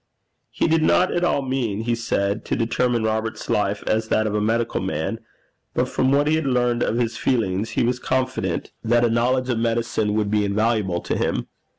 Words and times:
He 0.49 0.67
did 0.67 0.81
not 0.81 1.11
at 1.11 1.23
all 1.23 1.43
mean, 1.43 1.81
he 1.81 1.93
said, 1.93 2.43
to 2.45 2.55
determine 2.55 3.03
Robert's 3.03 3.51
life 3.51 3.83
as 3.85 4.07
that 4.07 4.25
of 4.25 4.33
a 4.33 4.41
medical 4.41 4.81
man, 4.81 5.19
but 5.75 5.87
from 5.87 6.11
what 6.11 6.25
he 6.25 6.33
had 6.37 6.47
learned 6.47 6.81
of 6.81 6.97
his 6.97 7.17
feelings, 7.17 7.69
he 7.77 7.83
was 7.83 7.99
confident 7.99 8.71
that 8.83 9.05
a 9.05 9.11
knowledge 9.11 9.49
of 9.49 9.59
medicine 9.59 10.15
would 10.15 10.31
be 10.31 10.43
invaluable 10.43 11.01
to 11.01 11.15
him. 11.15 11.49